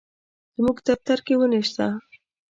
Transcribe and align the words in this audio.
زموږ 0.55 0.77
دفتر 0.87 1.17
کي 1.25 1.33
وني 1.37 1.61
شته. 1.69 1.87